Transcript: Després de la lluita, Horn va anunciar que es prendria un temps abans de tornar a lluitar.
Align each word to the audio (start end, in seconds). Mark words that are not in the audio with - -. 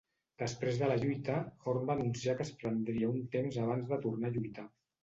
Després 0.43 0.79
de 0.79 0.87
la 0.91 0.95
lluita, 1.03 1.35
Horn 1.65 1.85
va 1.91 1.99
anunciar 1.99 2.37
que 2.41 2.45
es 2.49 2.53
prendria 2.65 3.13
un 3.15 3.25
temps 3.39 3.65
abans 3.67 3.91
de 3.95 4.05
tornar 4.09 4.35
a 4.35 4.39
lluitar. 4.41 4.73